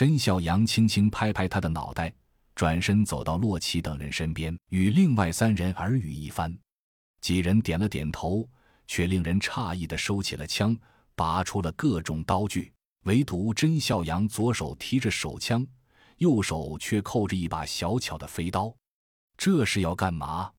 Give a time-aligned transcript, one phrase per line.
[0.00, 2.10] 甄孝阳轻轻拍拍他的脑袋，
[2.54, 6.58] 转身走到洛奇等人身边，与另外三人耳语一番。
[7.20, 8.48] 几人点了点头，
[8.86, 10.74] 却令人诧异地收起了枪，
[11.14, 12.72] 拔出了各种刀具。
[13.02, 15.66] 唯独甄孝阳左手提着手枪，
[16.16, 18.74] 右手却扣着一把小巧的飞刀，
[19.36, 20.50] 这是要干嘛？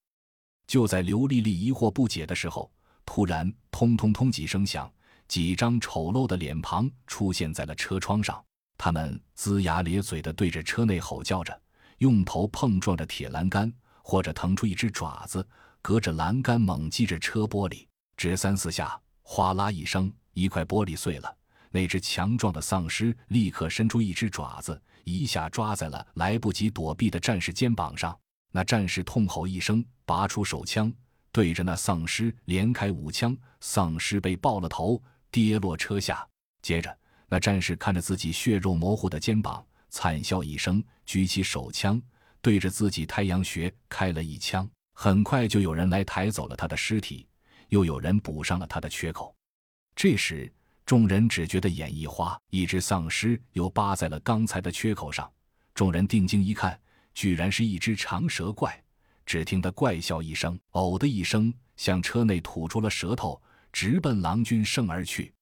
[0.67, 2.71] 就在刘丽丽疑惑不解的时候，
[3.07, 4.93] 突然“通通通”几声响，
[5.27, 8.39] 几张丑陋的脸庞出现在了车窗上。
[8.83, 11.61] 他们龇牙咧嘴地对着车内吼叫着，
[11.99, 15.47] 用头碰撞着铁栏杆，或者腾出一只爪子，
[15.83, 17.85] 隔着栏杆猛击着车玻璃。
[18.17, 21.37] 只三四下，哗啦一声，一块玻璃碎了。
[21.69, 28.17] 那只强壮的丧尸立刻伸出一只爪子，一下抓在了来不及躲避的战士肩膀上。
[28.51, 30.91] 那战士痛吼一声，拔出手枪，
[31.31, 33.37] 对着那丧尸连开五枪。
[33.59, 36.27] 丧尸被爆了头，跌落车下。
[36.63, 36.97] 接着，
[37.31, 41.99] 那战士看着自己血肉模糊的肩膀，惨笑一声，举起手枪，
[42.41, 44.69] 对着自己太阳穴开了一枪。
[44.91, 47.25] 很快就有人来抬走了他的尸体，
[47.69, 49.33] 又有人补上了他的缺口。
[49.95, 50.51] 这时，
[50.85, 55.31] 众人只觉得眼一花，一只丧尸又扒在了刚才的缺口上。
[55.73, 56.77] 众人定睛一看，
[57.13, 58.77] 居然是一只长蛇怪。
[59.25, 65.33] 只听得怪笑一声，呕的一声，向车内吐出了舌头，直奔郎君胜而去。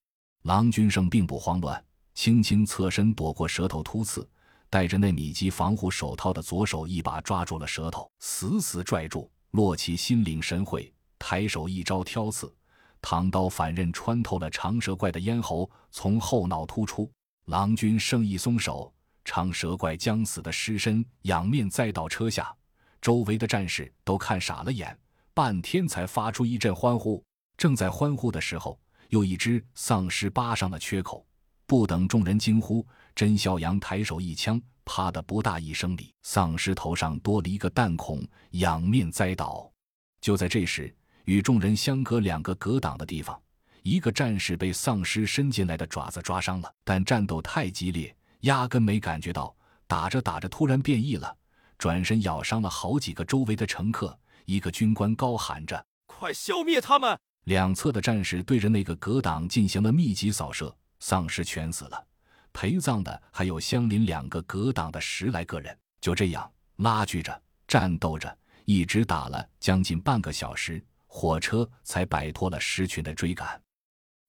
[0.50, 1.80] 郎君胜并不慌乱，
[2.16, 4.28] 轻轻侧身躲过舌头突刺，
[4.67, 9.30] 戴着那米级防护手套的左手一把抓住了舌头，死死拽住。
[9.52, 12.52] 洛奇心领神会，抬手一招挑刺。
[13.00, 17.08] 唐刀反刃穿透了长蛇怪的咽喉，从后脑突出。
[17.45, 18.91] 郎君胜一松手，
[19.23, 22.52] 长蛇怪将死的尸身仰面栽到车下，
[23.00, 24.97] 周围的战士都看傻了眼，
[25.31, 27.23] 半天才发出一阵欢呼。
[27.56, 28.80] 正在欢呼的时候，
[29.10, 31.24] 又一只丧尸扒上了缺口。
[31.68, 39.72] 不等众人惊呼，甄孝阳抬手一枪，啪的不大一声里，丧尸头上多了一个弹孔，仰面栽倒。
[40.20, 40.96] 就在这时。
[41.26, 43.40] 与众人相隔两个格挡的地方，
[43.84, 49.56] 一个战士被丧尸伸进来的爪子抓伤了，但战斗太激烈，压根没感觉到。
[49.86, 51.38] 打着打着，突然变异了，
[51.78, 54.18] 转身咬伤了好几个周围的乘客。
[54.46, 62.07] 一个军官高喊着：“快消灭他们！”两侧的战士对着那个格挡进行了密集扫射，丧尸全死了，
[62.53, 65.75] 陪葬的还有相邻两个格挡的十来个人。
[66.01, 70.83] 就这样拉锯着，战斗着，一直打了将近半个小时。
[71.11, 73.59] 火车才摆脱了狮群的追赶。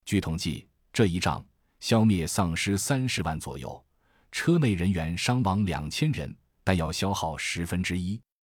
[0.06, 1.44] 据统计，这一仗
[1.78, 3.84] 消灭丧尸三十万左右，
[4.32, 6.34] 车内人员伤亡两千人，
[6.64, 8.18] 弹药消耗十分之一。